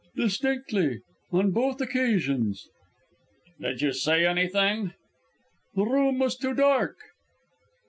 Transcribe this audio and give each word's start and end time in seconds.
"Distinctly; 0.15 1.01
on 1.31 1.51
both 1.51 1.79
occasions." 1.79 2.67
"Did 3.59 3.83
you 3.83 3.93
see 3.93 4.25
anything?" 4.25 4.95
"The 5.75 5.85
room 5.85 6.17
was 6.17 6.35
too 6.35 6.55
dark." 6.55 6.97